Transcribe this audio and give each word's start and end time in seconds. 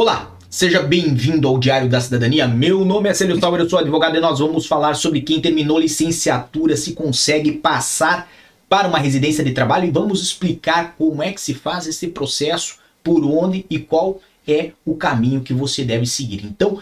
Olá, 0.00 0.30
seja 0.48 0.80
bem-vindo 0.80 1.48
ao 1.48 1.58
Diário 1.58 1.88
da 1.88 2.00
Cidadania. 2.00 2.46
Meu 2.46 2.84
nome 2.84 3.08
é 3.08 3.14
Célio 3.14 3.36
Sauer, 3.40 3.60
eu 3.60 3.68
sou 3.68 3.80
advogado 3.80 4.16
e 4.16 4.20
nós 4.20 4.38
vamos 4.38 4.64
falar 4.64 4.94
sobre 4.94 5.22
quem 5.22 5.40
terminou 5.40 5.76
licenciatura 5.76 6.76
se 6.76 6.92
consegue 6.92 7.50
passar 7.50 8.30
para 8.68 8.86
uma 8.86 9.00
residência 9.00 9.42
de 9.42 9.50
trabalho 9.50 9.88
e 9.88 9.90
vamos 9.90 10.22
explicar 10.22 10.94
como 10.96 11.20
é 11.20 11.32
que 11.32 11.40
se 11.40 11.52
faz 11.52 11.88
esse 11.88 12.06
processo, 12.06 12.76
por 13.02 13.24
onde 13.24 13.66
e 13.68 13.76
qual 13.80 14.20
é 14.46 14.70
o 14.86 14.94
caminho 14.94 15.40
que 15.40 15.52
você 15.52 15.82
deve 15.82 16.06
seguir. 16.06 16.44
Então, 16.44 16.80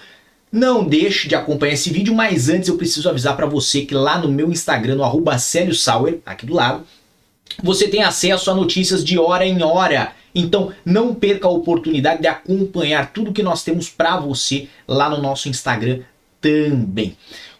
não 0.52 0.84
deixe 0.84 1.26
de 1.26 1.34
acompanhar 1.34 1.72
esse 1.72 1.88
vídeo, 1.88 2.14
mas 2.14 2.50
antes 2.50 2.68
eu 2.68 2.76
preciso 2.76 3.08
avisar 3.08 3.34
para 3.34 3.46
você 3.46 3.86
que 3.86 3.94
lá 3.94 4.18
no 4.18 4.28
meu 4.28 4.50
Instagram, 4.50 4.96
no 4.96 5.02
arroba 5.02 5.38
Sauer, 5.38 6.18
aqui 6.26 6.44
do 6.44 6.52
lado, 6.52 6.84
você 7.62 7.88
tem 7.88 8.02
acesso 8.02 8.50
a 8.50 8.54
notícias 8.54 9.04
de 9.04 9.18
hora 9.18 9.46
em 9.46 9.62
hora 9.62 10.12
então 10.34 10.70
não 10.84 11.14
perca 11.14 11.48
a 11.48 11.50
oportunidade 11.50 12.20
de 12.20 12.28
acompanhar 12.28 13.12
tudo 13.12 13.32
que 13.32 13.42
nós 13.42 13.64
temos 13.64 13.88
para 13.88 14.18
você 14.18 14.68
lá 14.86 15.08
no 15.08 15.20
nosso 15.20 15.48
Instagram 15.48 16.00
também. 16.40 17.16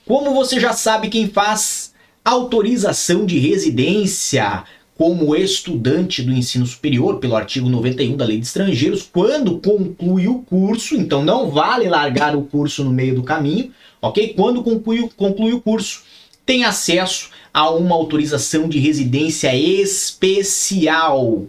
Como 0.06 0.34
você 0.34 0.60
já 0.60 0.72
sabe, 0.74 1.08
quem 1.08 1.28
faz 1.28 1.94
autorização 2.24 3.24
de 3.24 3.38
residência 3.38 4.64
como 4.96 5.36
estudante 5.36 6.22
do 6.22 6.32
ensino 6.32 6.66
superior, 6.66 7.18
pelo 7.18 7.36
artigo 7.36 7.68
91 7.68 8.16
da 8.16 8.24
Lei 8.24 8.38
de 8.38 8.46
Estrangeiros, 8.46 9.08
quando 9.10 9.58
conclui 9.58 10.26
o 10.26 10.38
curso, 10.40 10.94
então 10.94 11.22
não 11.22 11.50
vale 11.50 11.88
largar 11.88 12.34
o 12.34 12.42
curso 12.42 12.82
no 12.82 12.90
meio 12.90 13.14
do 13.14 13.22
caminho, 13.22 13.72
ok? 14.00 14.32
Quando 14.34 14.62
conclui, 14.62 15.10
conclui 15.16 15.52
o 15.52 15.60
curso, 15.60 16.02
tem 16.46 16.64
acesso 16.64 17.30
a 17.52 17.68
uma 17.70 17.94
autorização 17.94 18.68
de 18.68 18.78
residência 18.78 19.54
especial 19.54 21.46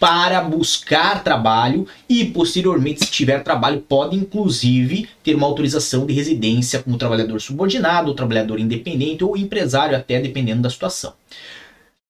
para 0.00 0.40
buscar 0.40 1.22
trabalho 1.22 1.86
e, 2.08 2.24
posteriormente, 2.24 3.04
se 3.04 3.10
tiver 3.10 3.44
trabalho, 3.44 3.84
pode 3.86 4.16
inclusive 4.16 5.06
ter 5.22 5.34
uma 5.34 5.46
autorização 5.46 6.06
de 6.06 6.14
residência 6.14 6.82
como 6.82 6.96
trabalhador 6.96 7.38
subordinado, 7.38 8.14
trabalhador 8.14 8.58
independente 8.58 9.22
ou 9.22 9.36
empresário, 9.36 9.94
até 9.94 10.18
dependendo 10.18 10.62
da 10.62 10.70
situação. 10.70 11.12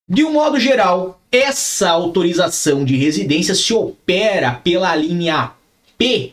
De 0.09 0.25
um 0.25 0.33
modo 0.33 0.59
geral, 0.61 1.21
essa 1.33 1.91
autorização 1.91 2.85
de 2.85 2.97
residência 2.97 3.55
se 3.57 3.75
opera 3.75 4.53
pela 4.53 4.95
linha 4.95 5.53
P 5.99 6.33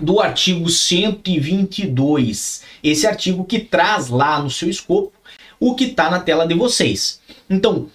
do 0.00 0.20
artigo 0.20 0.68
122. 0.68 2.62
Esse 2.82 3.06
artigo 3.06 3.44
que 3.44 3.58
traz 3.58 4.08
lá 4.08 4.42
no 4.42 4.50
seu 4.50 4.68
escopo 4.68 5.12
o 5.58 5.74
que 5.74 5.84
está 5.84 6.10
na 6.10 6.20
tela 6.20 6.46
de 6.46 6.54
vocês. 6.54 7.20
Então, 7.48 7.88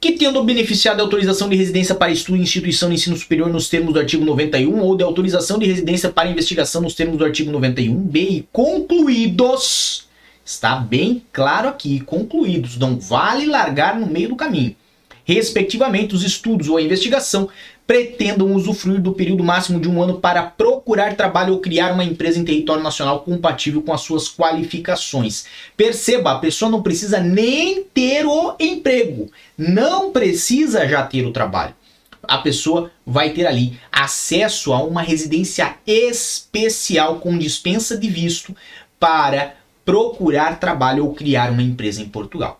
que 0.00 0.12
tendo 0.12 0.42
beneficiado 0.42 0.96
de 0.96 1.02
autorização 1.02 1.48
de 1.48 1.56
residência 1.56 1.94
para 1.94 2.12
estudo 2.12 2.38
em 2.38 2.42
instituição 2.42 2.88
de 2.88 2.94
ensino 2.94 3.16
superior 3.16 3.48
nos 3.50 3.68
termos 3.68 3.92
do 3.92 4.00
artigo 4.00 4.24
91 4.24 4.80
ou 4.80 4.96
de 4.96 5.02
autorização 5.02 5.58
de 5.58 5.66
residência 5.66 6.10
para 6.10 6.30
investigação 6.30 6.82
nos 6.82 6.94
termos 6.94 7.16
do 7.16 7.24
artigo 7.24 7.50
91b 7.52 8.16
e 8.16 8.48
concluídos, 8.52 10.08
está 10.44 10.76
bem 10.76 11.22
claro 11.32 11.68
aqui, 11.68 12.00
concluídos, 12.00 12.78
não 12.78 12.98
vale 12.98 13.46
largar 13.46 13.98
no 13.98 14.06
meio 14.06 14.30
do 14.30 14.36
caminho 14.36 14.76
respectivamente, 15.24 16.14
os 16.14 16.22
estudos 16.22 16.68
ou 16.68 16.76
a 16.76 16.82
investigação, 16.82 17.48
pretendam 17.86 18.54
usufruir 18.54 19.00
do 19.00 19.12
período 19.12 19.44
máximo 19.44 19.78
de 19.78 19.88
um 19.88 20.02
ano 20.02 20.18
para 20.18 20.42
procurar 20.42 21.16
trabalho 21.16 21.54
ou 21.54 21.60
criar 21.60 21.92
uma 21.92 22.04
empresa 22.04 22.38
em 22.38 22.44
território 22.44 22.82
nacional 22.82 23.20
compatível 23.20 23.82
com 23.82 23.92
as 23.92 24.00
suas 24.00 24.28
qualificações. 24.28 25.44
Perceba, 25.76 26.32
a 26.32 26.38
pessoa 26.38 26.70
não 26.70 26.82
precisa 26.82 27.20
nem 27.20 27.82
ter 27.82 28.26
o 28.26 28.54
emprego, 28.58 29.30
não 29.56 30.10
precisa 30.12 30.88
já 30.88 31.02
ter 31.02 31.26
o 31.26 31.32
trabalho. 31.32 31.74
A 32.22 32.38
pessoa 32.38 32.90
vai 33.06 33.30
ter 33.30 33.46
ali 33.46 33.78
acesso 33.92 34.72
a 34.72 34.82
uma 34.82 35.02
residência 35.02 35.76
especial 35.86 37.16
com 37.16 37.36
dispensa 37.36 37.98
de 37.98 38.08
visto 38.08 38.56
para 38.98 39.56
procurar 39.84 40.58
trabalho 40.58 41.04
ou 41.04 41.14
criar 41.14 41.50
uma 41.50 41.62
empresa 41.62 42.00
em 42.00 42.08
Portugal. 42.08 42.58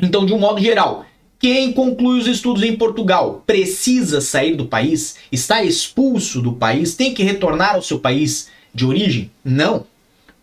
Então, 0.00 0.24
de 0.24 0.32
um 0.32 0.38
modo 0.38 0.60
geral, 0.60 1.04
quem 1.38 1.72
conclui 1.72 2.20
os 2.20 2.26
estudos 2.26 2.62
em 2.62 2.76
Portugal 2.76 3.42
precisa 3.46 4.20
sair 4.20 4.54
do 4.54 4.66
país? 4.66 5.16
Está 5.30 5.62
expulso 5.62 6.40
do 6.40 6.52
país? 6.52 6.94
Tem 6.94 7.12
que 7.12 7.22
retornar 7.22 7.74
ao 7.74 7.82
seu 7.82 7.98
país 7.98 8.48
de 8.74 8.86
origem? 8.86 9.30
Não. 9.44 9.86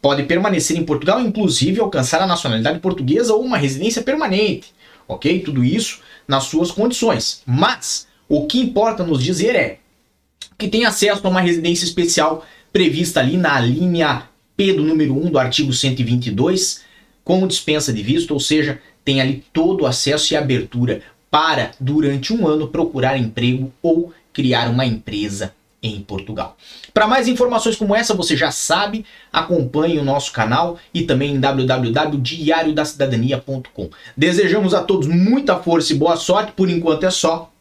Pode 0.02 0.24
permanecer 0.24 0.78
em 0.78 0.84
Portugal, 0.84 1.22
inclusive 1.22 1.80
alcançar 1.80 2.22
a 2.22 2.28
nacionalidade 2.28 2.80
portuguesa 2.80 3.34
ou 3.34 3.44
uma 3.44 3.58
residência 3.58 4.02
permanente. 4.02 4.74
Ok? 5.08 5.40
Tudo 5.42 5.64
isso 5.64 6.00
nas 6.28 6.46
suas 6.46 6.72
condições. 6.72 7.42
Mas 7.46 8.08
o 8.28 8.46
que 8.46 8.60
importa 8.60 9.04
nos 9.04 9.24
dizer 9.24 9.56
é 9.56 9.80
que 10.58 10.68
tem 10.68 10.86
acesso 10.86 11.26
a 11.26 11.30
uma 11.30 11.42
residência 11.42 11.86
especial 11.86 12.46
prevista 12.72 13.20
ali 13.20 13.38
na 13.38 13.60
linha 13.60 14.30
P 14.56 14.74
do 14.74 14.84
número 14.84 15.18
1 15.18 15.32
do 15.32 15.40
artigo 15.40 15.74
122, 15.74 16.82
com 17.24 17.48
dispensa 17.48 17.92
de 17.92 18.02
visto, 18.02 18.32
ou 18.32 18.40
seja, 18.40 18.80
tem 19.04 19.22
ali 19.22 19.44
todo 19.52 19.82
o 19.82 19.88
acesso 19.88 20.34
e 20.34 20.38
abertura 20.38 21.02
para, 21.30 21.72
durante 21.80 22.34
um 22.34 22.48
ano, 22.48 22.68
procurar 22.68 23.18
emprego 23.18 23.72
ou 23.82 24.14
criar 24.34 24.70
uma 24.70 24.86
empresa 24.86 25.54
em 25.82 26.00
Portugal. 26.02 26.56
Para 26.94 27.08
mais 27.08 27.28
informações 27.28 27.76
como 27.76 27.96
essa, 27.96 28.14
você 28.14 28.38
já 28.38 28.52
sabe, 28.52 29.04
acompanhe 29.34 29.98
o 29.98 30.04
nosso 30.04 30.32
canal 30.32 30.78
e 30.94 31.02
também 31.04 31.34
em 31.34 31.40
www.diariodacidadania.com. 31.40 33.90
Desejamos 34.16 34.76
a 34.76 34.84
todos 34.84 35.08
muita 35.08 35.58
força 35.58 35.94
e 35.94 35.96
boa 35.96 36.18
sorte, 36.18 36.52
por 36.52 36.70
enquanto 36.70 37.06
é 37.06 37.12
só 37.12 37.52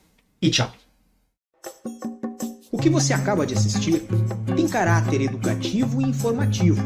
e 0.42 0.50
tchau. 0.50 0.70
O 2.70 2.76
que 2.78 2.90
você 2.90 3.12
acaba 3.12 3.44
de 3.46 3.54
assistir 3.54 4.04
tem 4.54 4.68
caráter 4.68 5.22
educativo 5.22 6.00
e 6.00 6.04
informativo. 6.04 6.80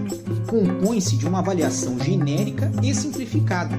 Compõe-se 0.47 1.16
de 1.16 1.26
uma 1.26 1.41
avaliação 1.41 1.98
genérica 1.98 2.72
e 2.82 2.94
simplificada. 2.94 3.78